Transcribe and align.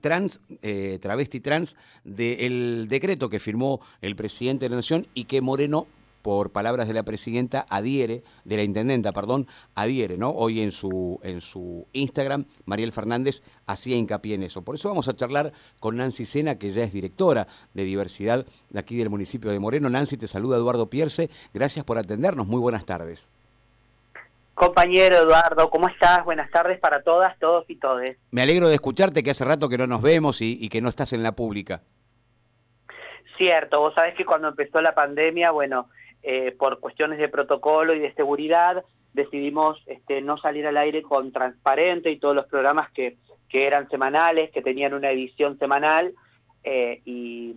trans, 0.00 0.40
eh, 0.62 1.00
travesti 1.02 1.40
trans, 1.40 1.74
del 2.04 2.86
decreto 2.88 3.28
que 3.28 3.40
firmó 3.40 3.80
el 4.00 4.14
presidente 4.14 4.66
de 4.66 4.70
la 4.70 4.76
Nación 4.76 5.08
y 5.12 5.24
que 5.24 5.40
Moreno, 5.40 5.88
por 6.22 6.52
palabras 6.52 6.86
de 6.86 6.94
la 6.94 7.02
presidenta, 7.02 7.66
adhiere, 7.68 8.22
de 8.44 8.56
la 8.56 8.62
intendenta, 8.62 9.10
perdón, 9.10 9.48
adhiere, 9.74 10.18
¿no? 10.18 10.30
Hoy 10.30 10.60
en 10.60 10.70
su, 10.70 11.18
en 11.24 11.40
su 11.40 11.88
Instagram, 11.94 12.44
Mariel 12.64 12.92
Fernández 12.92 13.42
hacía 13.66 13.96
hincapié 13.96 14.36
en 14.36 14.44
eso. 14.44 14.62
Por 14.62 14.76
eso 14.76 14.88
vamos 14.88 15.08
a 15.08 15.16
charlar 15.16 15.52
con 15.80 15.96
Nancy 15.96 16.26
Sena, 16.26 16.60
que 16.60 16.70
ya 16.70 16.84
es 16.84 16.92
directora 16.92 17.48
de 17.74 17.82
diversidad 17.82 18.46
de 18.70 18.78
aquí 18.78 18.94
del 18.94 19.10
municipio 19.10 19.50
de 19.50 19.58
Moreno. 19.58 19.90
Nancy, 19.90 20.16
te 20.16 20.28
saluda 20.28 20.58
Eduardo 20.58 20.90
Pierce. 20.90 21.28
Gracias 21.52 21.84
por 21.84 21.98
atendernos. 21.98 22.46
Muy 22.46 22.60
buenas 22.60 22.86
tardes. 22.86 23.32
Compañero 24.54 25.16
Eduardo, 25.16 25.70
¿cómo 25.70 25.88
estás? 25.88 26.24
Buenas 26.24 26.50
tardes 26.50 26.78
para 26.78 27.02
todas, 27.02 27.38
todos 27.38 27.64
y 27.68 27.76
todes. 27.76 28.18
Me 28.30 28.42
alegro 28.42 28.68
de 28.68 28.74
escucharte, 28.74 29.22
que 29.22 29.30
hace 29.30 29.44
rato 29.44 29.68
que 29.68 29.78
no 29.78 29.86
nos 29.86 30.02
vemos 30.02 30.40
y, 30.42 30.68
que 30.68 30.80
no 30.80 30.88
estás 30.88 31.12
en 31.12 31.22
la 31.22 31.32
pública. 31.32 31.82
Cierto, 33.38 33.80
vos 33.80 33.94
sabés 33.94 34.14
que 34.14 34.26
cuando 34.26 34.48
empezó 34.48 34.80
la 34.82 34.94
pandemia, 34.94 35.50
bueno, 35.50 35.88
eh, 36.22 36.54
por 36.58 36.80
cuestiones 36.80 37.18
de 37.18 37.28
protocolo 37.28 37.94
y 37.94 37.98
de 37.98 38.12
seguridad, 38.14 38.84
decidimos 39.14 39.82
este, 39.86 40.20
no 40.20 40.36
salir 40.36 40.66
al 40.66 40.76
aire 40.76 41.02
con 41.02 41.32
Transparente 41.32 42.10
y 42.10 42.18
todos 42.18 42.36
los 42.36 42.46
programas 42.46 42.90
que, 42.92 43.16
que 43.48 43.66
eran 43.66 43.88
semanales, 43.88 44.50
que 44.50 44.62
tenían 44.62 44.94
una 44.94 45.10
edición 45.10 45.58
semanal, 45.58 46.14
eh, 46.64 47.02
y 47.04 47.54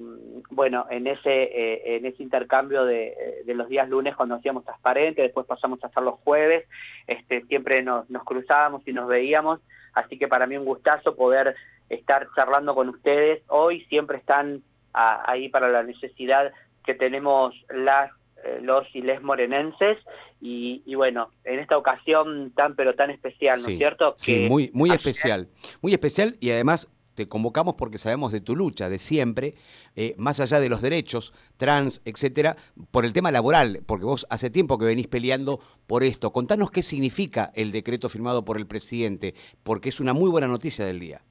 bueno, 0.49 0.87
en 0.89 1.07
ese, 1.07 1.43
eh, 1.43 1.97
en 1.97 2.05
ese 2.05 2.23
intercambio 2.23 2.85
de, 2.85 3.43
los 3.45 3.69
días 3.69 3.87
lunes 3.87 4.15
cuando 4.15 4.35
hacíamos 4.35 4.65
transparente, 4.65 5.21
después 5.21 5.45
pasamos 5.45 5.83
a 5.83 5.87
hacer 5.87 6.03
los 6.03 6.19
jueves, 6.21 6.65
este, 7.07 7.43
siempre 7.45 7.83
nos, 7.83 8.05
cruzábamos 8.25 8.87
y 8.87 8.93
nos 8.93 9.07
veíamos, 9.07 9.59
así 9.93 10.17
que 10.17 10.27
para 10.27 10.47
mí 10.47 10.57
un 10.57 10.65
gustazo 10.65 11.15
poder 11.15 11.55
estar 11.89 12.27
charlando 12.35 12.73
con 12.73 12.89
ustedes. 12.89 13.43
Hoy 13.47 13.85
siempre 13.85 14.17
están 14.17 14.63
ahí 14.93 15.49
para 15.49 15.69
la 15.69 15.83
necesidad 15.83 16.51
que 16.85 16.95
tenemos 16.95 17.53
las 17.69 18.12
eh, 18.45 18.59
los 18.62 18.85
y 18.93 19.01
les 19.01 19.23
morenenses 19.23 19.97
y, 20.40 20.93
bueno, 20.93 21.31
en 21.43 21.59
esta 21.59 21.77
ocasión 21.77 22.51
tan 22.55 22.75
pero 22.75 22.93
tan 22.93 23.09
especial, 23.09 23.59
¿no 23.63 23.69
es 23.69 23.77
cierto? 23.77 24.13
Sí, 24.17 24.47
muy, 24.47 24.69
muy 24.71 24.91
especial, 24.91 25.47
muy 25.81 25.93
especial 25.93 26.37
y 26.40 26.51
además 26.51 26.87
te 27.16 27.27
convocamos 27.27 27.76
porque 27.76 27.98
sabemos 27.98 28.32
de 28.32 28.41
tu 28.41 28.55
lucha 28.55 28.90
de 28.90 28.99
siempre, 28.99 29.55
eh, 29.96 30.13
más 30.18 30.40
allá 30.40 30.60
de 30.60 30.70
los 30.70 30.82
derechos 30.82 31.34
trans, 31.58 32.02
etcétera, 32.05 32.58
por 32.91 33.05
el 33.05 33.13
tema 33.13 33.32
laboral, 33.32 33.82
porque 33.85 34.05
vos 34.05 34.27
hace 34.30 34.49
tiempo 34.49 34.77
que 34.77 34.85
venís 34.85 35.08
peleando 35.08 35.60
por 35.88 36.04
esto. 36.04 36.32
Contanos 36.32 36.71
qué 36.71 36.84
significa 36.84 37.52
el 37.55 37.71
decreto 37.71 38.10
firmado 38.10 38.46
por 38.46 38.58
el 38.58 38.68
presidente, 38.68 39.34
porque 39.63 39.90
es 39.90 39.99
una 39.99 40.13
muy 40.13 40.30
buena 40.30 40.48
noticia 40.48 40.86
del 40.86 40.99
día. 40.99 41.21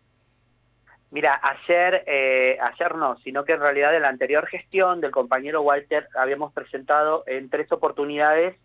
Mira, 1.10 1.40
ayer, 1.42 2.02
eh, 2.08 2.58
ayer 2.60 2.96
no, 2.96 3.16
sino 3.18 3.44
que 3.44 3.52
en 3.52 3.60
realidad 3.60 3.94
en 3.94 4.02
la 4.02 4.08
anterior 4.08 4.46
gestión 4.46 5.00
del 5.00 5.12
compañero 5.12 5.62
Walter 5.62 6.08
habíamos 6.16 6.52
presentado 6.52 7.22
en 7.28 7.48
tres 7.50 7.70
oportunidades 7.70 8.56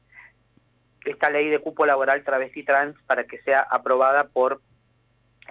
esta 1.05 1.29
ley 1.29 1.49
de 1.49 1.59
cupo 1.59 1.85
laboral 1.85 2.23
travesti 2.23 2.63
trans 2.63 2.95
para 3.05 3.25
que 3.25 3.39
sea 3.41 3.59
aprobada 3.59 4.29
por 4.29 4.61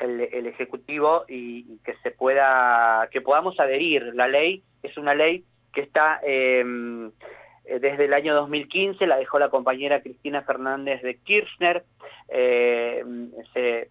el, 0.05 0.47
Ejecutivo 0.47 1.25
y, 1.29 1.79
que 1.85 1.95
se 2.03 2.11
pueda, 2.11 3.09
que 3.11 3.21
podamos 3.21 3.59
adherir. 3.61 4.15
La 4.15 4.29
ley 4.29 4.63
es 4.83 4.97
una 4.97 5.15
ley 5.15 5.45
que 5.73 5.83
está 5.83 6.21
em, 6.23 7.11
eh, 7.69 7.79
desde 7.81 8.07
el 8.07 8.15
año 8.15 8.35
2015, 8.35 9.07
la 9.07 9.17
dejó 9.17 9.39
la 9.39 9.51
compañera 9.51 10.01
Cristina 10.01 10.43
Fernández 10.43 11.03
de 11.03 11.19
Kirchner, 11.19 11.85
eh, 12.29 13.05
se, 13.53 13.91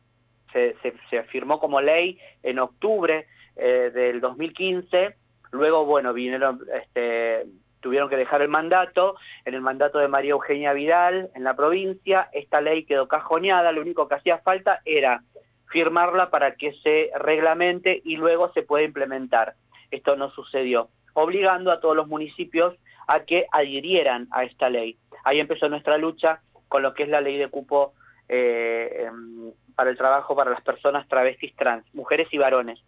se, 1.10 1.24
firmó 1.24 1.60
como 1.60 1.80
ley 1.82 2.18
en 2.42 2.58
octubre 2.58 3.28
eh, 3.56 3.92
del 3.94 4.20
2015, 4.20 5.16
luego, 5.52 5.86
bueno, 5.86 6.14
vinieron, 6.14 6.62
este, 6.74 7.46
tuvieron 7.80 8.10
que 8.10 8.18
dejar 8.18 8.42
el 8.42 8.48
mandato, 8.48 9.16
en 9.46 9.54
el 9.54 9.62
mandato 9.62 10.00
de 10.00 10.08
María 10.08 10.32
Eugenia 10.32 10.74
Vidal 10.74 11.30
en 11.36 11.44
la 11.44 11.56
provincia, 11.56 12.30
esta 12.34 12.62
ley 12.62 12.84
quedó 12.84 13.08
cajoneada, 13.08 13.72
lo 13.72 13.82
único 13.82 14.08
que 14.08 14.16
hacía 14.16 14.40
falta 14.40 14.82
era 14.86 15.22
firmarla 15.70 16.30
para 16.30 16.56
que 16.56 16.74
se 16.84 17.12
reglamente 17.18 18.02
y 18.04 18.16
luego 18.16 18.52
se 18.54 18.64
pueda 18.64 18.86
implementar. 18.86 19.56
Esto 19.92 20.16
no 20.16 20.32
sucedió, 20.32 20.90
obligando 21.14 21.72
a 21.72 21.80
todos 21.80 21.96
los 21.96 22.08
municipios 22.08 22.76
a 23.08 23.22
que 23.22 23.46
adhirieran 23.52 24.28
a 24.32 24.44
esta 24.44 24.70
ley. 24.70 24.98
Ahí 25.24 25.40
empezó 25.40 25.70
nuestra 25.70 25.98
lucha 25.98 26.42
con 26.68 26.84
lo 26.84 26.94
que 26.94 27.04
es 27.04 27.10
la 27.10 27.22
ley 27.22 27.38
de 27.38 27.48
cupo 27.48 27.94
eh, 28.28 29.06
em, 29.06 29.52
para 29.76 29.90
el 29.90 29.98
trabajo 29.98 30.36
para 30.36 30.52
las 30.52 30.62
personas 30.62 31.08
travestis 31.08 31.56
trans, 31.56 31.86
mujeres 31.94 32.28
y 32.32 32.38
varones. 32.38 32.80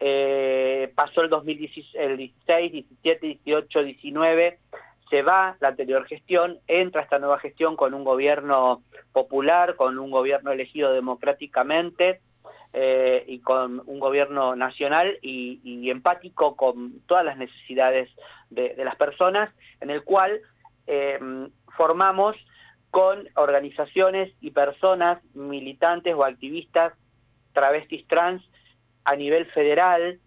Eh, 0.00 0.92
pasó 0.94 1.22
el 1.22 1.30
2016, 1.30 1.94
el 1.94 2.16
16, 2.16 2.72
17, 2.72 3.26
18, 3.26 3.82
19, 3.82 4.58
se 5.14 5.22
va 5.22 5.56
la 5.60 5.68
anterior 5.68 6.06
gestión, 6.06 6.58
entra 6.66 7.00
esta 7.00 7.20
nueva 7.20 7.38
gestión 7.38 7.76
con 7.76 7.94
un 7.94 8.02
gobierno 8.02 8.82
popular, 9.12 9.76
con 9.76 9.96
un 10.00 10.10
gobierno 10.10 10.50
elegido 10.50 10.92
democráticamente 10.92 12.20
eh, 12.72 13.24
y 13.28 13.38
con 13.38 13.80
un 13.86 14.00
gobierno 14.00 14.56
nacional 14.56 15.16
y, 15.22 15.88
empático 15.88 16.56
con 16.56 16.98
todas 17.06 17.24
las 17.24 17.36
necesidades 17.36 18.10
de, 18.50 18.74
las 18.78 18.96
personas, 18.96 19.54
en 19.80 19.90
el 19.90 20.02
cual 20.02 20.40
eh, 20.88 21.20
formamos 21.76 22.34
con 22.90 23.28
organizaciones 23.36 24.32
y 24.40 24.50
personas 24.50 25.22
militantes 25.32 26.12
o 26.16 26.24
activistas 26.24 26.92
travestis 27.52 28.04
trans 28.08 28.42
a 29.04 29.14
nivel 29.14 29.46
federal, 29.52 30.18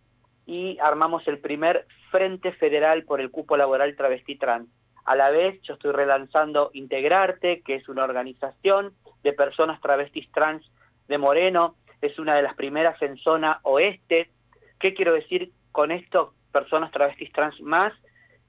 y 0.45 0.77
armamos 0.79 1.27
el 1.27 1.39
primer 1.39 1.85
Frente 2.17 2.51
Federal 2.53 3.03
por 3.03 3.21
el 3.21 3.29
Cupo 3.29 3.57
Laboral 3.57 3.95
Travesti 3.95 4.37
Trans. 4.37 4.67
A 5.05 5.15
la 5.15 5.29
vez, 5.29 5.61
yo 5.61 5.75
estoy 5.75 5.91
relanzando 5.91 6.71
Integrarte, 6.73 7.61
que 7.61 7.75
es 7.75 7.87
una 7.89 8.05
organización 8.05 8.95
de 9.21 9.33
personas 9.33 9.79
travestis 9.81 10.27
trans 10.31 10.65
de 11.07 11.19
Moreno, 11.19 11.75
es 12.01 12.17
una 12.17 12.33
de 12.33 12.41
las 12.41 12.55
primeras 12.55 12.99
en 13.03 13.17
zona 13.17 13.59
oeste. 13.61 14.31
¿Qué 14.79 14.95
quiero 14.95 15.13
decir 15.13 15.51
con 15.71 15.91
esto, 15.91 16.33
personas 16.51 16.89
travestis 16.89 17.31
trans 17.31 17.61
más? 17.61 17.93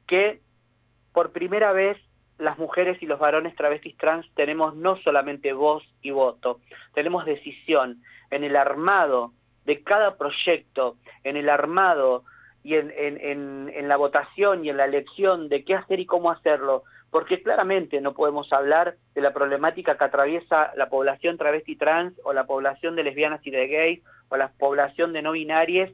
Que 0.06 0.40
por 1.12 1.32
primera 1.32 1.72
vez 1.72 1.98
las 2.38 2.56
mujeres 2.56 2.96
y 3.02 3.06
los 3.06 3.18
varones 3.18 3.54
travestis 3.54 3.98
trans 3.98 4.24
tenemos 4.34 4.76
no 4.76 4.96
solamente 4.96 5.52
voz 5.52 5.84
y 6.00 6.10
voto, 6.10 6.60
tenemos 6.94 7.26
decisión 7.26 8.02
en 8.30 8.44
el 8.44 8.56
armado 8.56 9.34
de 9.66 9.82
cada 9.82 10.16
proyecto, 10.16 10.96
en 11.22 11.36
el 11.36 11.50
armado 11.50 12.24
y 12.62 12.74
en, 12.74 13.88
la 13.88 13.96
votación 13.96 14.64
y 14.64 14.70
en 14.70 14.76
la 14.76 14.84
elección 14.84 15.48
de 15.48 15.64
qué 15.64 15.74
hacer 15.74 16.00
y 16.00 16.06
cómo 16.06 16.30
hacerlo, 16.30 16.84
porque 17.10 17.42
claramente 17.42 18.00
no 18.00 18.14
podemos 18.14 18.52
hablar 18.52 18.96
de 19.14 19.20
la 19.20 19.32
problemática 19.32 19.96
que 19.96 20.04
atraviesa 20.04 20.72
la 20.76 20.88
población 20.88 21.38
travesti 21.38 21.76
trans 21.76 22.14
o 22.24 22.32
la 22.32 22.44
población 22.44 22.96
de 22.96 23.04
lesbianas 23.04 23.46
y 23.46 23.50
de 23.50 23.66
gays 23.68 24.02
o 24.28 24.36
la 24.36 24.48
población 24.48 25.12
de 25.12 25.22
no 25.22 25.32
binarias 25.32 25.90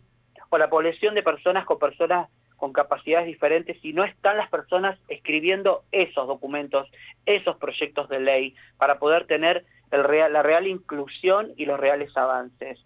o 0.50 0.58
la 0.58 0.68
población 0.68 1.14
de 1.14 1.22
personas 1.22 1.64
con 1.64 1.78
personas 1.78 2.28
con 2.56 2.72
capacidades 2.72 3.26
diferentes 3.26 3.80
si 3.82 3.92
no 3.92 4.04
están 4.04 4.36
las 4.36 4.48
personas 4.48 4.98
escribiendo 5.08 5.82
esos 5.92 6.26
documentos, 6.26 6.88
esos 7.26 7.56
proyectos 7.56 8.08
de 8.08 8.20
ley 8.20 8.54
para 8.78 8.98
poder 8.98 9.26
tener 9.26 9.64
la 9.90 10.42
real 10.42 10.66
inclusión 10.66 11.52
y 11.56 11.66
los 11.66 11.78
reales 11.78 12.16
avances. 12.16 12.82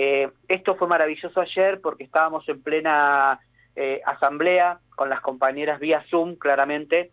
Eh, 0.00 0.30
esto 0.46 0.76
fue 0.76 0.86
maravilloso 0.86 1.40
ayer 1.40 1.80
porque 1.80 2.04
estábamos 2.04 2.48
en 2.48 2.62
plena 2.62 3.40
eh, 3.74 4.00
asamblea 4.06 4.78
con 4.94 5.10
las 5.10 5.20
compañeras 5.20 5.80
vía 5.80 6.04
Zoom, 6.08 6.36
claramente, 6.36 7.10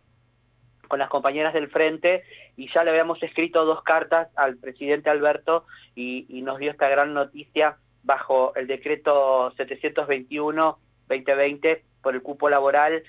con 0.86 1.00
las 1.00 1.08
compañeras 1.08 1.52
del 1.52 1.68
frente, 1.68 2.22
y 2.56 2.72
ya 2.72 2.84
le 2.84 2.90
habíamos 2.90 3.20
escrito 3.24 3.64
dos 3.64 3.82
cartas 3.82 4.28
al 4.36 4.56
presidente 4.58 5.10
Alberto 5.10 5.64
y, 5.96 6.28
nos 6.44 6.60
dio 6.60 6.70
esta 6.70 6.88
gran 6.88 7.12
noticia 7.12 7.76
bajo 8.04 8.54
el 8.54 8.68
decreto 8.68 9.50
721-2020 9.56 11.80
por 12.02 12.14
el 12.14 12.22
cupo 12.22 12.48
laboral, 12.48 13.02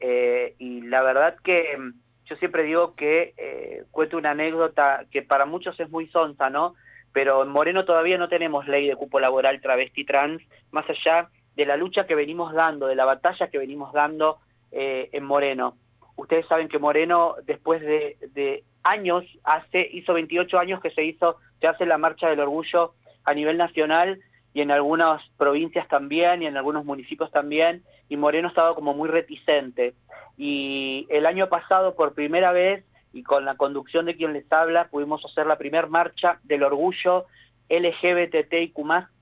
eh, 0.00 0.56
y 0.58 0.80
la 0.80 1.02
verdad 1.02 1.36
que 1.44 1.78
mm, 1.78 1.92
yo 2.24 2.34
siempre 2.34 2.64
digo 2.64 2.96
que 2.96 3.84
cuento 3.92 4.16
una 4.16 4.32
anécdota 4.32 5.04
que 5.12 5.22
para 5.22 5.46
muchos 5.46 5.78
es 5.78 5.88
muy 5.88 6.08
sonsa, 6.08 6.50
¿no? 6.50 6.74
Pero 7.12 7.42
en 7.42 7.48
Moreno 7.48 7.84
todavía 7.84 8.18
no 8.18 8.28
tenemos 8.28 8.66
ley 8.68 8.86
de 8.86 8.96
cupo 8.96 9.20
laboral 9.20 9.60
travesti 9.60 10.04
trans, 10.04 10.42
más 10.70 10.84
allá 10.88 11.28
de 11.56 11.66
la 11.66 11.76
lucha 11.76 12.06
que 12.06 12.14
venimos 12.14 12.52
dando, 12.52 12.86
de 12.86 12.94
la 12.94 13.04
batalla 13.04 13.48
que 13.48 13.58
venimos 13.58 13.92
dando 13.92 14.38
eh, 14.72 15.10
en 15.12 15.24
Moreno. 15.24 15.76
Ustedes 16.16 16.46
saben 16.46 16.68
que 16.68 16.78
Moreno, 16.78 17.34
después 17.44 17.80
de, 17.80 18.64
años, 18.82 19.24
hace, 19.44 19.88
hizo 19.92 20.14
28 20.14 20.58
años 20.58 20.80
que 20.80 20.90
se 20.90 21.04
hizo, 21.04 21.36
se 21.60 21.66
hace 21.66 21.86
la 21.86 21.98
marcha 21.98 22.28
del 22.28 22.40
orgullo 22.40 22.94
a 23.24 23.34
nivel 23.34 23.56
nacional 23.56 24.20
y 24.52 24.60
en 24.62 24.70
algunas 24.70 25.22
provincias 25.36 25.88
también 25.88 26.42
y 26.42 26.46
en 26.46 26.56
algunos 26.56 26.84
municipios 26.84 27.30
también, 27.30 27.82
y 28.08 28.16
Moreno 28.16 28.48
estaba 28.48 28.74
como 28.74 28.94
muy 28.94 29.08
reticente. 29.08 29.94
Y 30.36 31.06
el 31.10 31.26
año 31.26 31.48
pasado, 31.48 31.94
por 31.94 32.14
primera 32.14 32.52
vez, 32.52 32.84
y 33.12 33.22
con 33.22 33.44
la 33.44 33.56
conducción 33.56 34.06
de 34.06 34.16
quien 34.16 34.32
les 34.32 34.50
habla 34.52 34.88
pudimos 34.88 35.24
hacer 35.24 35.46
la 35.46 35.58
primera 35.58 35.86
marcha 35.86 36.40
del 36.44 36.62
orgullo 36.62 37.26
LGBTIQ+, 37.68 38.76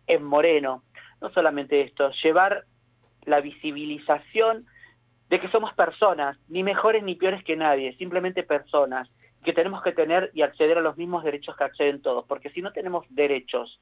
en 0.07 0.25
Moreno. 0.25 0.83
No 1.21 1.31
solamente 1.31 1.83
esto, 1.83 2.11
llevar 2.23 2.65
la 3.25 3.41
visibilización 3.41 4.67
de 5.29 5.41
que 5.41 5.49
somos 5.49 5.75
personas, 5.75 6.39
ni 6.49 6.63
mejores 6.63 7.03
ni 7.03 7.15
peores 7.15 7.45
que 7.45 7.57
nadie, 7.57 7.95
simplemente 7.97 8.43
personas, 8.43 9.09
que 9.45 9.53
tenemos 9.53 9.83
que 9.83 9.93
tener 9.93 10.31
y 10.35 10.43
acceder 10.43 10.79
a 10.79 10.83
los 10.83 10.97
mismos 10.97 11.25
derechos 11.25 11.57
que 11.57 11.65
acceden 11.65 12.03
todos, 12.03 12.25
porque 12.27 12.51
si 12.51 12.63
no 12.63 12.73
tenemos 12.73 13.05
derechos, 13.11 13.81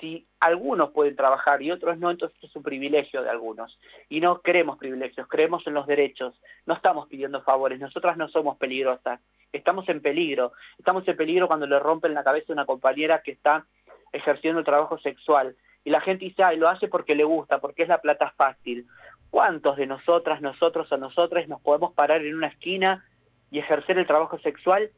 si 0.00 0.26
algunos 0.40 0.90
pueden 0.90 1.16
trabajar 1.16 1.62
y 1.62 1.70
otros 1.70 1.98
no, 1.98 2.10
entonces 2.10 2.38
es 2.42 2.54
un 2.56 2.62
privilegio 2.62 3.22
de 3.22 3.30
algunos. 3.30 3.78
Y 4.08 4.20
no 4.20 4.40
queremos 4.40 4.78
privilegios, 4.78 5.28
creemos 5.28 5.66
en 5.66 5.74
los 5.74 5.86
derechos, 5.86 6.34
no 6.66 6.74
estamos 6.74 7.08
pidiendo 7.08 7.42
favores, 7.42 7.80
nosotras 7.80 8.16
no 8.16 8.28
somos 8.28 8.56
peligrosas, 8.56 9.20
estamos 9.52 9.88
en 9.88 10.00
peligro, 10.00 10.52
estamos 10.78 11.06
en 11.08 11.16
peligro 11.16 11.48
cuando 11.48 11.66
le 11.66 11.78
rompen 11.78 12.14
la 12.14 12.24
cabeza 12.24 12.46
a 12.48 12.54
una 12.54 12.66
compañera 12.66 13.22
que 13.22 13.32
está 13.32 13.66
ejerciendo 14.12 14.60
el 14.60 14.64
trabajo 14.66 14.98
sexual. 14.98 15.56
Y 15.84 15.90
la 15.90 16.00
gente 16.00 16.24
dice, 16.24 16.42
ay, 16.42 16.56
lo 16.56 16.68
hace 16.68 16.88
porque 16.88 17.14
le 17.14 17.24
gusta, 17.24 17.60
porque 17.60 17.82
es 17.82 17.88
la 17.88 18.00
plata 18.00 18.32
fácil. 18.36 18.86
¿Cuántos 19.30 19.76
de 19.76 19.86
nosotras, 19.86 20.40
nosotros 20.40 20.90
o 20.90 20.96
nosotras 20.96 21.48
nos 21.48 21.60
podemos 21.60 21.92
parar 21.92 22.24
en 22.24 22.34
una 22.34 22.48
esquina 22.48 23.04
y 23.50 23.58
ejercer 23.58 23.98
el 23.98 24.06
trabajo 24.06 24.38
sexual 24.40 24.90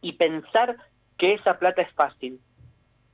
y 0.00 0.12
pensar 0.12 0.76
que 1.16 1.34
esa 1.34 1.58
plata 1.58 1.82
es 1.82 1.92
fácil? 1.92 2.40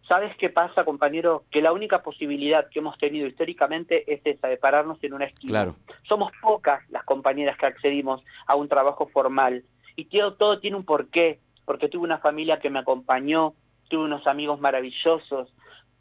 ¿Sabes 0.08 0.36
qué 0.36 0.50
pasa, 0.50 0.84
compañero? 0.84 1.44
Que 1.50 1.62
la 1.62 1.72
única 1.72 2.02
posibilidad 2.02 2.68
que 2.68 2.80
hemos 2.80 2.98
tenido 2.98 3.26
históricamente 3.26 4.12
es 4.12 4.20
esa, 4.24 4.48
de 4.48 4.56
pararnos 4.56 5.02
en 5.02 5.14
una 5.14 5.26
esquina. 5.26 5.74
Somos 6.08 6.32
pocas 6.40 6.82
las 6.90 7.04
compañeras 7.04 7.56
que 7.56 7.66
accedimos 7.66 8.22
a 8.46 8.56
un 8.56 8.68
trabajo 8.68 9.06
formal. 9.06 9.64
Y 9.96 10.06
todo, 10.06 10.34
todo 10.34 10.58
tiene 10.58 10.76
un 10.76 10.84
porqué, 10.84 11.38
porque 11.64 11.88
tuve 11.88 12.04
una 12.04 12.18
familia 12.18 12.58
que 12.58 12.70
me 12.70 12.80
acompañó, 12.80 13.54
tuve 13.88 14.04
unos 14.04 14.26
amigos 14.26 14.60
maravillosos, 14.60 15.52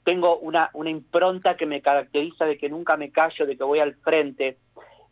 tengo 0.03 0.37
una, 0.39 0.69
una 0.73 0.89
impronta 0.89 1.55
que 1.55 1.65
me 1.65 1.81
caracteriza 1.81 2.45
de 2.45 2.57
que 2.57 2.69
nunca 2.69 2.97
me 2.97 3.11
callo, 3.11 3.45
de 3.45 3.55
que 3.55 3.63
voy 3.63 3.79
al 3.79 3.95
frente, 3.95 4.57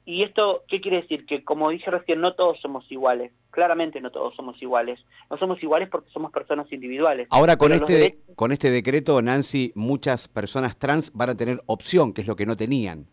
y 0.10 0.24
esto, 0.24 0.64
¿qué 0.68 0.82
quiere 0.82 1.04
decir? 1.04 1.28
Que 1.28 1.44
como 1.44 1.70
dije 1.70 1.92
recién, 1.92 2.20
no 2.20 2.34
todos 2.34 2.60
somos 2.62 2.92
iguales. 2.92 3.32
Claramente 3.52 4.02
no 4.02 4.10
todos 4.10 4.36
somos 4.36 4.60
iguales. 4.60 5.00
No 5.30 5.38
somos 5.38 5.62
iguales 5.62 5.88
porque 5.88 6.10
somos 6.10 6.32
personas 6.32 6.66
individuales. 6.74 7.28
Ahora 7.30 7.58
con 7.58 7.74
este, 7.74 8.18
con 8.36 8.52
este 8.52 8.72
decreto, 8.72 9.22
Nancy, 9.22 9.72
muchas 9.76 10.28
personas 10.28 10.80
trans 10.80 11.14
van 11.14 11.30
a 11.30 11.38
tener 11.38 11.62
opción, 11.68 12.12
que 12.12 12.22
es 12.22 12.28
lo 12.28 12.36
que 12.36 12.48
no 12.48 12.58
tenían. 12.58 13.06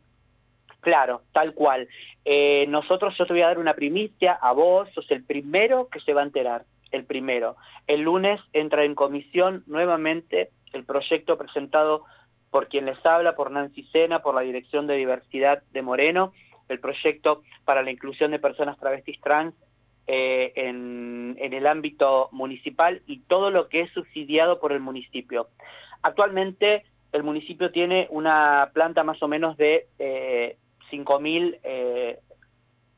Claro, 0.81 1.21
tal 1.33 1.53
cual. 1.53 1.87
Eh, 2.25 2.65
nosotros, 2.69 3.15
yo 3.19 3.27
te 3.27 3.35
voy 3.35 3.43
a 3.43 3.49
dar 3.49 3.59
una 3.59 3.75
primicia 3.75 4.33
a 4.33 4.53
vos, 4.53 4.89
sos 4.95 5.11
el 5.11 5.23
primero 5.23 5.89
que 5.91 6.01
se 6.01 6.15
va 6.15 6.23
a 6.23 6.25
enterar, 6.25 6.65
el 6.93 7.05
primero. 7.05 7.57
El 7.87 8.01
lunes 8.01 8.41
entra 8.55 8.85
en 8.85 8.95
comisión 8.95 9.65
nuevamente 9.67 10.49
el 10.73 10.85
proyecto 10.85 11.37
presentado 11.37 12.05
por 12.51 12.69
quien 12.69 12.87
les 12.87 13.05
habla, 13.05 13.37
por 13.37 13.51
Nancy 13.51 13.83
Sena, 13.93 14.23
por 14.23 14.35
la 14.35 14.41
Dirección 14.41 14.87
de 14.87 14.97
Diversidad 14.97 15.63
de 15.73 15.83
Moreno, 15.83 16.33
el 16.69 16.81
proyecto 16.81 17.43
para 17.65 17.83
la 17.83 17.91
inclusión 17.91 18.31
de 18.31 18.39
personas 18.39 18.79
travestis 18.79 19.21
trans 19.21 19.55
eh, 20.07 20.53
en, 20.57 21.37
el 21.39 21.67
ámbito 21.67 22.29
municipal 22.33 23.03
y 23.07 23.21
todo 23.21 23.51
lo 23.51 23.69
que 23.69 23.83
es 23.83 23.91
subsidiado 23.93 24.61
por 24.61 24.73
el 24.73 24.81
municipio. 24.81 25.49
Actualmente 26.03 26.85
el 27.13 27.23
municipio 27.23 27.71
tiene 27.71 28.07
una 28.11 28.71
planta 28.73 29.03
más 29.05 29.23
o 29.23 29.29
menos 29.29 29.57
de 29.57 29.87
eh, 29.99 30.57
5.000 30.91 31.59
eh, 31.63 32.21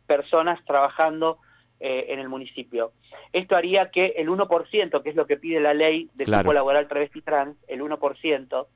personas 0.06 0.62
trabajando 0.64 1.38
eh, 1.80 2.06
en 2.08 2.18
el 2.18 2.28
municipio. 2.28 2.92
Esto 3.32 3.54
haría 3.54 3.90
que 3.90 4.06
el 4.16 4.28
1%, 4.28 5.02
que 5.02 5.10
es 5.10 5.14
lo 5.14 5.26
que 5.26 5.36
pide 5.36 5.60
la 5.60 5.74
ley 5.74 6.10
de 6.14 6.24
claro. 6.24 6.52
laboral 6.52 6.88
travesti 6.88 7.22
trans, 7.22 7.56
el 7.68 7.80
1%, 7.80 8.66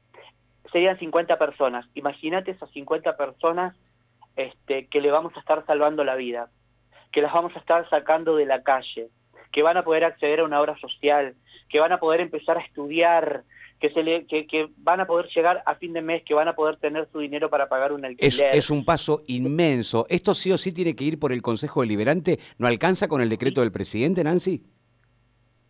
serían 0.71 0.99
50 0.99 1.39
personas. 1.39 1.85
Imagínate 1.95 2.53
esas 2.53 2.71
50 2.71 3.17
personas 3.17 3.75
este, 4.37 4.87
que 4.87 5.01
le 5.01 5.11
vamos 5.11 5.33
a 5.37 5.41
estar 5.41 5.65
salvando 5.67 6.05
la 6.05 6.17
vida, 6.17 6.51
que 7.11 7.23
las 7.23 7.33
vamos 7.33 7.55
a 7.55 7.59
estar 7.59 7.89
sacando 7.91 8.37
de 8.37 8.47
la 8.47 8.63
calle, 8.63 9.09
que 9.53 9.63
van 9.63 9.77
a 9.77 9.85
poder 9.85 10.05
acceder 10.05 10.41
a 10.41 10.45
una 10.45 10.61
obra 10.61 10.79
social, 10.79 11.35
que 11.69 11.81
van 11.81 11.93
a 11.93 12.01
poder 12.01 12.21
empezar 12.21 12.57
a 12.57 12.63
estudiar, 12.63 13.45
que, 13.81 13.91
se 13.91 14.03
le, 14.03 14.27
que, 14.27 14.69
van 14.77 15.01
a 15.01 15.07
poder 15.07 15.29
llegar 15.35 15.63
a 15.67 15.75
fin 15.75 15.93
de 15.93 16.03
mes, 16.03 16.23
que 16.25 16.35
van 16.35 16.49
a 16.49 16.55
poder 16.55 16.77
tener 16.77 17.09
su 17.11 17.19
dinero 17.19 17.51
para 17.51 17.69
pagar 17.69 17.93
un 17.93 18.05
alquiler. 18.05 18.55
Es, 18.55 18.71
un 18.71 18.85
paso 18.85 19.23
inmenso. 19.27 20.07
¿Esto 20.09 20.35
sí 20.35 20.53
o 20.53 20.59
sí 20.59 20.73
tiene 20.73 20.95
que 20.95 21.05
ir 21.05 21.19
por 21.19 21.33
el 21.33 21.43
Consejo 21.43 21.81
Deliberante? 21.81 22.39
¿No 22.59 22.67
alcanza 22.67 23.09
con 23.09 23.21
el 23.21 23.29
decreto 23.29 23.61
del 23.61 23.73
presidente, 23.73 24.23
Nancy? 24.23 24.63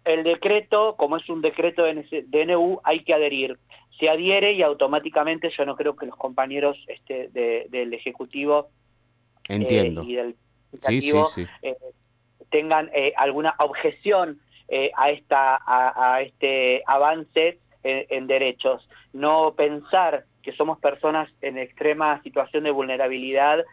El 0.05 0.25
decreto, 0.25 0.97
como 0.97 1.17
es 1.17 1.29
un 1.29 1.41
decreto 1.41 1.85
de 1.85 2.25
DNU, 2.26 2.81
hay 2.85 3.05
que 3.05 3.15
adherir 3.15 3.58
se 3.99 4.09
adhiere 4.09 4.53
y 4.53 4.62
automáticamente 4.62 5.50
yo 5.56 5.65
no 5.65 5.77
creo 5.77 5.97
que 5.97 6.06
los 6.06 6.17
compañeros 6.17 6.77
este, 6.89 7.29
del 7.29 7.94
Ejecutivo 7.94 8.69
eh, 9.49 9.56
y 9.59 10.15
del 10.15 10.37
Legislativo 10.73 11.31
eh, 11.62 11.77
tengan 12.50 12.91
eh, 12.94 13.12
alguna 13.17 13.55
objeción 13.59 14.41
a, 14.97 15.11
esta, 15.11 15.61
a, 15.67 16.23
este 16.23 16.83
avance 16.87 17.59
en 17.85 18.27
derechos. 18.27 18.89
No 19.12 19.53
pensar 19.55 20.25
que 20.43 20.53
somos 20.53 20.79
personas 20.79 21.29
en 21.43 21.59
extrema 21.59 22.23
situación 22.23 22.65
de 22.65 22.71
vulnerabilidad 22.71 23.65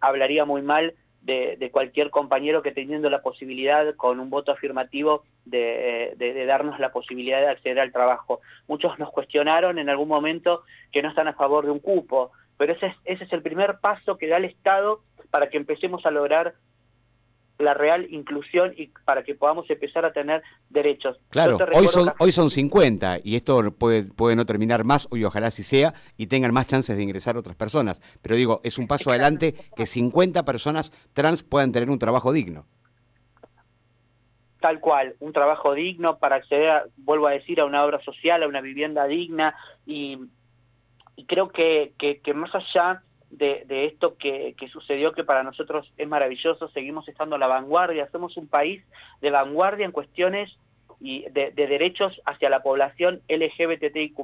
hablaría 0.00 0.46
muy 0.46 0.62
mal 0.62 0.94
de, 1.22 1.70
cualquier 1.72 2.10
compañero 2.10 2.62
que 2.62 2.72
teniendo 2.72 3.08
la 3.08 3.22
posibilidad 3.22 3.94
con 3.94 4.20
un 4.20 4.30
voto 4.30 4.52
afirmativo 4.52 5.24
de, 5.44 6.44
darnos 6.46 6.78
la 6.78 6.92
posibilidad 6.92 7.40
de 7.40 7.48
acceder 7.48 7.80
al 7.80 7.92
trabajo. 7.92 8.40
Muchos 8.66 8.98
nos 8.98 9.10
cuestionaron 9.10 9.78
en 9.78 9.88
algún 9.88 10.08
momento 10.08 10.62
que 10.90 11.02
no 11.02 11.08
están 11.08 11.28
a 11.28 11.34
favor 11.34 11.64
de 11.64 11.70
un 11.70 11.78
cupo, 11.78 12.32
pero 12.58 12.72
ese 12.72 12.94
ese 13.04 13.24
es 13.24 13.32
el 13.32 13.42
primer 13.42 13.78
paso 13.80 14.18
que 14.18 14.28
da 14.28 14.36
el 14.36 14.44
Estado 14.44 15.00
para 15.30 15.48
que 15.48 15.56
empecemos 15.56 16.04
a 16.04 16.10
lograr 16.10 16.54
la 17.62 17.74
real 17.74 18.06
inclusión 18.10 18.74
y 18.76 18.88
para 19.04 19.22
que 19.22 19.34
podamos 19.34 19.68
empezar 19.70 20.04
a 20.04 20.12
tener 20.12 20.42
derechos. 20.70 21.18
Claro, 21.30 21.58
hoy 21.74 21.88
son, 21.88 22.12
hoy 22.18 22.32
son 22.32 22.50
50 22.50 23.18
y 23.24 23.36
esto 23.36 23.72
puede, 23.72 24.04
puede 24.04 24.36
no 24.36 24.44
terminar 24.46 24.84
más, 24.84 25.08
y 25.12 25.24
ojalá 25.24 25.48
así 25.48 25.62
sea, 25.62 25.94
y 26.16 26.26
tengan 26.26 26.52
más 26.52 26.66
chances 26.66 26.96
de 26.96 27.02
ingresar 27.02 27.36
otras 27.36 27.56
personas. 27.56 28.00
Pero 28.22 28.36
digo, 28.36 28.60
es 28.64 28.78
un 28.78 28.86
paso 28.86 29.10
adelante 29.10 29.54
que 29.76 29.86
50 29.86 30.44
personas 30.44 30.92
trans 31.12 31.42
puedan 31.42 31.72
tener 31.72 31.90
un 31.90 31.98
trabajo 31.98 32.32
digno. 32.32 32.66
Tal 34.60 34.78
cual, 34.78 35.16
un 35.18 35.32
trabajo 35.32 35.74
digno 35.74 36.18
para 36.18 36.36
acceder, 36.36 36.84
vuelvo 36.96 37.26
a 37.26 37.32
decir, 37.32 37.60
a 37.60 37.64
una 37.64 37.84
obra 37.84 38.00
social, 38.04 38.42
a 38.42 38.48
una 38.48 38.60
vivienda 38.60 39.06
digna 39.06 39.56
y, 39.86 40.18
creo 41.26 41.48
que, 41.48 41.94
que 41.98 42.34
más 42.34 42.54
allá 42.54 43.02
de, 43.32 43.86
esto 43.86 44.16
que, 44.16 44.54
sucedió, 44.70 45.12
que 45.12 45.24
para 45.24 45.42
nosotros 45.42 45.90
es 45.96 46.08
maravilloso, 46.08 46.68
seguimos 46.68 47.08
estando 47.08 47.36
a 47.36 47.38
la 47.38 47.46
vanguardia, 47.46 48.08
somos 48.10 48.36
un 48.36 48.46
país 48.46 48.84
de 49.20 49.30
vanguardia 49.30 49.86
en 49.86 49.92
cuestiones 49.92 50.50
y 51.00 51.28
de, 51.30 51.50
derechos 51.52 52.20
hacia 52.26 52.50
la 52.50 52.62
población 52.62 53.22
LGBTIQ+, 53.28 54.16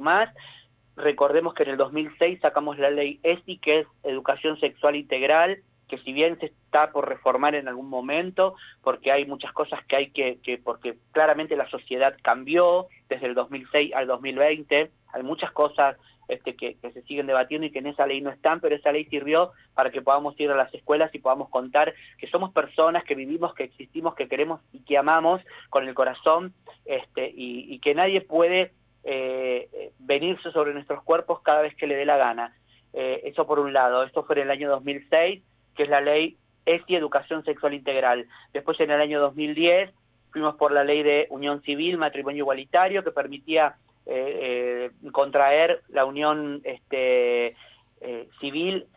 recordemos 0.95 1.53
que 1.53 1.63
en 1.63 1.69
el 1.69 1.77
2006 1.77 2.39
sacamos 2.41 2.77
la 2.77 2.91
ley 2.91 3.19
ESI, 3.23 3.57
que 3.57 3.79
es 3.79 3.87
Educación 4.03 4.59
Sexual 4.59 4.95
Integral, 4.95 5.59
que 5.87 5.97
si 5.99 6.13
bien 6.13 6.39
se 6.39 6.47
está 6.47 6.91
por 6.91 7.09
reformar 7.09 7.55
en 7.55 7.67
algún 7.67 7.89
momento, 7.89 8.55
porque 8.83 9.11
hay 9.11 9.25
muchas 9.25 9.51
cosas 9.53 9.83
que 9.85 9.95
hay 9.95 10.11
que, 10.11 10.37
que, 10.43 10.59
porque 10.59 10.97
claramente 11.11 11.55
la 11.55 11.67
sociedad 11.69 12.15
cambió 12.21 12.87
desde 13.09 13.25
el 13.25 13.33
2006 13.33 13.93
al 13.95 14.05
2020, 14.05 14.91
hay 15.13 15.23
muchas 15.23 15.51
cosas 15.51 15.97
este, 16.29 16.55
que, 16.55 16.77
se 16.81 17.01
siguen 17.01 17.27
debatiendo 17.27 17.67
y 17.67 17.71
que 17.71 17.79
en 17.79 17.87
esa 17.87 18.07
ley 18.07 18.21
no 18.21 18.29
están, 18.29 18.61
pero 18.61 18.75
esa 18.75 18.91
ley 18.91 19.05
sirvió 19.05 19.51
para 19.73 19.89
que 19.89 20.01
podamos 20.01 20.39
ir 20.39 20.49
a 20.51 20.55
las 20.55 20.73
escuelas 20.73 21.13
y 21.13 21.19
podamos 21.19 21.49
contar 21.49 21.93
que 22.17 22.29
somos 22.29 22.53
personas, 22.53 23.03
que 23.03 23.15
vivimos, 23.15 23.53
que 23.53 23.63
existimos, 23.63 24.15
que 24.15 24.27
queremos 24.27 24.61
y 24.71 24.79
que 24.79 24.97
amamos 24.97 25.41
con 25.69 25.87
el 25.87 25.93
corazón 25.93 26.53
este, 26.85 27.31
y, 27.35 27.79
que 27.79 27.95
nadie 27.95 28.21
puede 28.21 28.71
eh, 29.03 29.91
venirse 29.99 30.51
sobre 30.51 30.73
nuestros 30.73 31.03
cuerpos 31.03 31.41
cada 31.41 31.61
vez 31.61 31.75
que 31.75 31.87
le 31.87 31.95
dé 31.95 32.05
la 32.05 32.17
gana. 32.17 32.55
Eh, 32.93 33.21
eso 33.25 33.47
por 33.47 33.59
un 33.59 33.73
lado, 33.73 34.03
esto 34.03 34.23
fue 34.23 34.35
en 34.35 34.43
el 34.43 34.51
año 34.51 34.69
2006, 34.69 35.43
que 35.75 35.83
es 35.83 35.89
la 35.89 36.01
ley 36.01 36.37
ESI, 36.65 36.95
Educación 36.95 37.43
Sexual 37.43 37.73
Integral. 37.73 38.27
Después 38.53 38.79
en 38.79 38.91
el 38.91 39.01
año 39.01 39.19
2010 39.19 39.91
fuimos 40.31 40.55
por 40.55 40.71
la 40.71 40.83
ley 40.83 41.03
de 41.03 41.27
unión 41.29 41.61
civil, 41.63 41.97
matrimonio 41.97 42.43
igualitario, 42.43 43.03
que 43.03 43.11
permitía 43.11 43.75
eh, 44.11 44.89
contraer 45.11 45.83
la 45.89 46.05
unión 46.05 46.61
este, 46.63 47.55
eh, 48.01 48.27
civil 48.39 48.87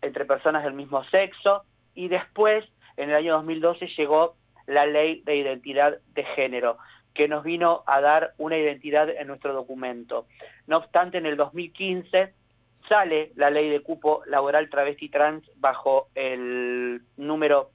entre 0.00 0.24
personas 0.24 0.62
del 0.62 0.74
mismo 0.74 1.02
sexo 1.04 1.64
y 1.94 2.06
después, 2.08 2.64
en 2.96 3.10
el 3.10 3.16
año 3.16 3.34
2012, 3.34 3.88
llegó 3.96 4.36
la 4.66 4.86
ley 4.86 5.22
de 5.24 5.34
identidad 5.36 5.98
de 6.14 6.24
género, 6.24 6.78
que 7.14 7.26
nos 7.26 7.42
vino 7.42 7.82
a 7.86 8.00
dar 8.00 8.34
una 8.38 8.56
identidad 8.56 9.10
en 9.10 9.26
nuestro 9.26 9.52
documento. 9.52 10.26
No 10.68 10.76
obstante, 10.76 11.18
en 11.18 11.26
el 11.26 11.36
2015 11.36 12.32
sale 12.88 13.32
la 13.34 13.50
ley 13.50 13.68
de 13.68 13.80
cupo 13.80 14.22
laboral 14.26 14.70
travesti 14.70 15.08
trans 15.08 15.42
bajo 15.56 16.06
el 16.14 17.02
número 17.16 17.72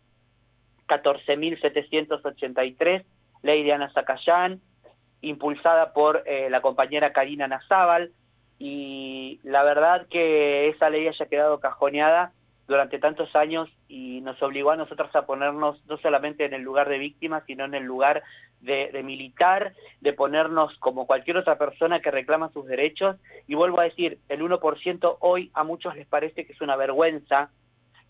14.783, 0.88 3.04
ley 3.42 3.64
de 3.64 3.74
Ana 3.74 3.92
Zacayán, 3.92 4.62
impulsada 5.22 5.94
por 5.94 6.24
eh, 6.26 6.50
la 6.50 6.62
compañera 6.62 7.14
Karina 7.14 7.48
Nazábal, 7.48 8.12
y 8.58 9.40
la 9.44 9.64
verdad 9.64 10.08
que 10.10 10.70
esa 10.70 10.90
ley 10.90 11.08
haya 11.08 11.26
quedado 11.26 11.60
cajoneada 11.60 12.32
durante 12.68 13.00
tantos 13.00 13.36
años 13.36 13.70
y 13.88 14.22
nos 14.22 14.42
obligó 14.42 14.72
a 14.72 14.78
nosotros 14.78 15.14
a 15.16 15.26
ponernos 15.26 15.86
no 15.86 15.98
solamente 15.98 16.46
en 16.46 16.54
el 16.54 16.64
lugar 16.64 16.90
de 16.90 16.98
víctima, 16.98 17.44
sino 17.46 17.66
en 17.66 17.76
el 17.76 17.84
lugar 17.84 18.24
de, 18.62 18.90
de, 18.92 19.04
militar, 19.04 19.74
de 20.02 20.14
ponernos 20.14 20.76
como 20.80 21.06
cualquier 21.06 21.38
otra 21.38 21.58
persona 21.58 22.00
que 22.00 22.10
reclama 22.10 22.50
sus 22.50 22.66
derechos. 22.66 23.18
Y 23.48 23.56
vuelvo 23.56 23.80
a 23.80 23.84
decir, 23.84 24.20
el 24.30 24.42
1% 24.42 25.18
hoy 25.20 25.52
a 25.54 25.64
muchos 25.64 25.96
les 25.96 26.08
parece 26.08 26.46
que 26.46 26.54
es 26.54 26.62
una 26.62 26.76
vergüenza. 26.76 27.52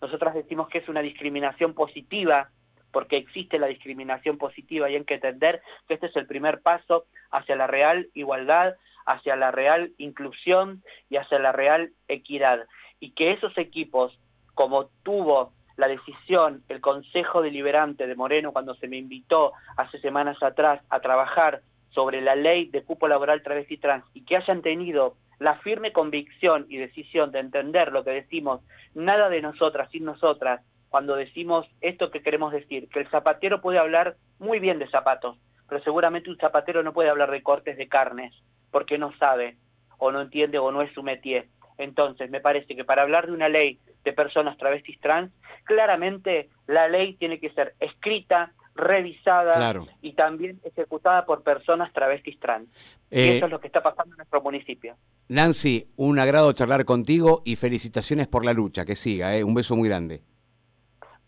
Nosotros 0.00 0.32
decimos 0.32 0.68
que 0.68 0.78
es 0.78 0.88
una 0.88 1.02
discriminación 1.02 1.74
positiva, 1.74 2.48
porque 2.92 3.16
existe 3.16 3.58
la 3.58 3.66
discriminación 3.66 4.38
positiva 4.38 4.88
y 4.88 4.96
hay 4.96 5.04
que 5.04 5.14
entender 5.14 5.62
que 5.88 5.94
este 5.94 6.06
es 6.06 6.16
el 6.16 6.26
primer 6.26 6.60
paso 6.62 7.04
hacia 7.30 7.56
la 7.56 7.66
real 7.66 8.08
igualdad, 8.14 8.74
hacia 9.04 9.36
la 9.36 9.50
real 9.50 9.92
inclusión 9.98 10.82
y 11.10 11.16
hacia 11.16 11.38
la 11.38 11.52
real 11.52 11.92
equidad. 12.08 12.66
Y 13.00 13.10
que 13.10 13.32
esos 13.32 13.56
equipos, 13.58 14.18
como 14.54 14.86
tuvo 15.02 15.52
la 15.76 15.88
decisión, 15.88 16.62
el 16.68 16.80
Consejo 16.80 17.42
Deliberante 17.42 18.06
de 18.06 18.14
Moreno 18.14 18.52
cuando 18.52 18.74
se 18.74 18.88
me 18.88 18.96
invitó 18.96 19.52
hace 19.76 20.00
semanas 20.00 20.42
atrás 20.42 20.80
a 20.88 21.00
trabajar 21.00 21.60
sobre 21.90 22.20
la 22.20 22.34
ley 22.34 22.66
de 22.66 22.82
cupo 22.82 23.08
laboral 23.08 23.42
travesti 23.42 23.78
trans 23.78 24.04
y 24.14 24.24
que 24.24 24.36
hayan 24.36 24.62
tenido 24.62 25.16
la 25.38 25.56
firme 25.56 25.92
convicción 25.92 26.66
y 26.68 26.78
decisión 26.78 27.30
de 27.30 27.40
entender 27.40 27.92
lo 27.92 28.04
que 28.04 28.10
decimos, 28.10 28.62
nada 28.94 29.28
de 29.28 29.42
nosotras 29.42 29.90
sin 29.90 30.04
nosotras, 30.04 30.62
cuando 30.88 31.16
decimos 31.16 31.66
esto 31.80 32.10
que 32.10 32.22
queremos 32.22 32.52
decir, 32.52 32.88
que 32.88 33.00
el 33.00 33.10
zapatero 33.10 33.60
puede 33.60 33.78
hablar 33.78 34.16
muy 34.38 34.58
bien 34.60 34.78
de 34.78 34.88
zapatos, 34.88 35.36
pero 35.68 35.82
seguramente 35.82 36.30
un 36.30 36.38
zapatero 36.38 36.82
no 36.82 36.92
puede 36.92 37.10
hablar 37.10 37.30
de 37.30 37.42
cortes 37.42 37.76
de 37.76 37.88
carnes, 37.88 38.32
porque 38.70 38.98
no 38.98 39.12
sabe, 39.18 39.56
o 39.98 40.10
no 40.12 40.20
entiende, 40.20 40.58
o 40.58 40.70
no 40.70 40.82
es 40.82 40.92
su 40.92 41.02
métier. 41.02 41.48
Entonces, 41.78 42.30
me 42.30 42.40
parece 42.40 42.74
que 42.74 42.84
para 42.84 43.02
hablar 43.02 43.26
de 43.26 43.32
una 43.32 43.48
ley 43.48 43.78
de 44.04 44.12
personas 44.12 44.56
travestis 44.56 44.98
trans, 45.00 45.32
claramente 45.64 46.48
la 46.66 46.88
ley 46.88 47.14
tiene 47.14 47.38
que 47.38 47.50
ser 47.50 47.74
escrita, 47.80 48.52
revisada 48.74 49.82
y 50.02 50.12
también 50.12 50.60
ejecutada 50.64 51.24
por 51.24 51.42
personas 51.42 51.92
travestis 51.92 52.38
trans. 52.38 52.68
y 53.10 53.18
eh, 53.18 53.36
eso 53.36 53.46
es 53.46 53.52
lo 53.52 53.60
que 53.60 53.66
está 53.66 53.82
pasando 53.82 54.14
en 54.14 54.18
nuestro 54.18 54.42
municipio. 54.42 54.96
Nancy, 55.28 55.86
un 55.96 56.18
agrado 56.18 56.52
charlar 56.52 56.84
contigo 56.84 57.42
y 57.44 57.56
felicitaciones 57.56 58.28
por 58.28 58.44
la 58.44 58.52
lucha, 58.52 58.84
que 58.84 58.96
siga, 58.96 59.34
¿eh? 59.36 59.42
un 59.42 59.54
beso 59.54 59.76
muy 59.76 59.88
grande. 59.88 60.22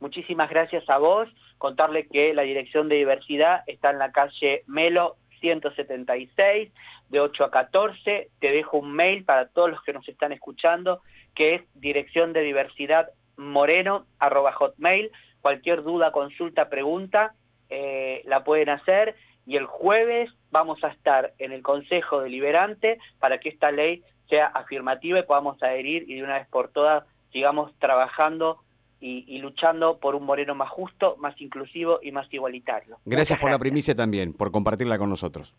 Muchísimas 0.00 0.48
gracias 0.48 0.88
a 0.88 0.98
vos, 0.98 1.28
contarle 1.58 2.06
que 2.06 2.32
la 2.34 2.42
Dirección 2.42 2.88
de 2.88 2.96
Diversidad 2.96 3.62
está 3.66 3.90
en 3.90 3.98
la 3.98 4.12
calle 4.12 4.62
Melo 4.66 5.16
176, 5.40 6.70
de 7.08 7.20
8 7.20 7.44
a 7.44 7.50
14. 7.50 8.30
Te 8.38 8.52
dejo 8.52 8.78
un 8.78 8.92
mail 8.92 9.24
para 9.24 9.48
todos 9.48 9.70
los 9.70 9.82
que 9.82 9.92
nos 9.92 10.08
están 10.08 10.32
escuchando, 10.32 11.02
que 11.34 11.54
es 11.54 11.62
dirección 11.74 12.32
de 12.32 12.42
diversidad 12.42 13.10
moreno, 13.36 14.06
hotmail. 14.20 15.10
Cualquier 15.40 15.82
duda, 15.82 16.12
consulta, 16.12 16.68
pregunta, 16.68 17.34
eh, 17.70 18.22
la 18.24 18.44
pueden 18.44 18.68
hacer. 18.68 19.16
Y 19.46 19.56
el 19.56 19.66
jueves 19.66 20.30
vamos 20.50 20.82
a 20.84 20.88
estar 20.88 21.32
en 21.38 21.52
el 21.52 21.62
Consejo 21.62 22.20
Deliberante 22.20 22.98
para 23.18 23.38
que 23.38 23.48
esta 23.48 23.70
ley 23.70 24.02
sea 24.28 24.46
afirmativa 24.46 25.18
y 25.18 25.22
podamos 25.22 25.62
adherir 25.62 26.04
y 26.08 26.16
de 26.16 26.22
una 26.22 26.38
vez 26.38 26.48
por 26.48 26.68
todas 26.68 27.04
sigamos 27.32 27.72
trabajando 27.78 28.58
y, 29.00 29.38
luchando 29.38 29.98
por 29.98 30.14
un 30.14 30.24
Moreno 30.24 30.54
más 30.54 30.70
justo, 30.70 31.16
más 31.18 31.40
inclusivo 31.40 32.00
y 32.02 32.12
más 32.12 32.26
igualitario. 32.32 32.98
Gracias 33.04 33.38
por 33.38 33.50
la 33.50 33.58
primicia 33.58 33.94
también, 33.94 34.32
por 34.32 34.50
compartirla 34.50 34.98
con 34.98 35.08
nosotros. 35.08 35.54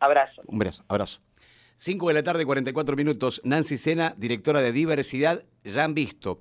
Abrazo. 0.00 0.42
Un 0.46 0.58
beso, 0.58 0.84
abrazo. 0.88 1.20
5 1.76 2.08
de 2.08 2.14
la 2.14 2.22
tarde, 2.22 2.44
44 2.44 2.96
minutos. 2.96 3.40
Nancy 3.44 3.78
Sena, 3.78 4.14
directora 4.16 4.60
de 4.60 4.72
Diversidad, 4.72 5.44
ya 5.64 5.84
han 5.84 5.94
visto. 5.94 6.40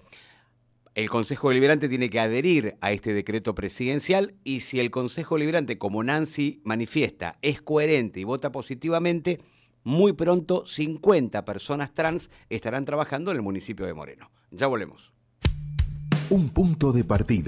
El 0.96 1.10
Consejo 1.10 1.50
Deliberante 1.50 1.90
tiene 1.90 2.10
que 2.10 2.20
adherir 2.20 2.76
a 2.82 2.92
este 2.92 3.14
decreto 3.14 3.56
presidencial 3.56 4.36
y 4.44 4.60
si 4.60 4.80
el 4.80 4.92
Consejo 4.92 5.36
Deliberante, 5.36 5.80
como 5.80 6.04
Nancy 6.04 6.62
manifiesta, 6.64 7.40
es 7.42 7.64
coherente 7.64 8.20
y 8.20 8.26
vota 8.26 8.52
positivamente, 8.52 9.40
muy 9.84 10.14
pronto 10.14 10.66
50 10.68 11.46
personas 11.46 11.94
trans 11.94 12.30
estarán 12.50 12.86
trabajando 12.86 13.32
en 13.32 13.38
el 13.38 13.44
municipio 13.44 13.88
de 13.88 13.94
Moreno. 13.96 14.30
Ya 14.52 14.68
volvemos. 14.68 15.13
Un 16.30 16.50
punto 16.50 16.92
de 16.94 17.04
partida. 17.04 17.42